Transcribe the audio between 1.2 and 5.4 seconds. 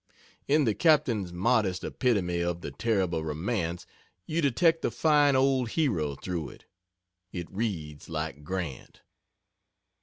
modest epitome of the terrible romance you detect the fine